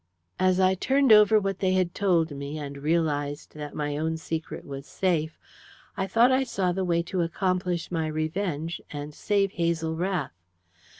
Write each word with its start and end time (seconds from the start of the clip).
"As 0.39 0.59
I 0.59 0.73
turned 0.73 1.11
over 1.13 1.39
what 1.39 1.59
they 1.59 1.73
had 1.73 1.93
told 1.93 2.31
me 2.31 2.57
and 2.57 2.75
realized 2.79 3.53
that 3.53 3.75
my 3.75 3.95
own 3.97 4.17
secret 4.17 4.65
was 4.65 4.87
safe, 4.87 5.37
I 5.95 6.07
thought 6.07 6.31
I 6.31 6.43
saw 6.43 6.71
the 6.71 6.83
way 6.83 7.03
to 7.03 7.21
accomplish 7.21 7.91
my 7.91 8.07
revenge 8.07 8.81
and 8.89 9.13
save 9.13 9.51
Hazel 9.51 9.95
Rath. 9.95 10.33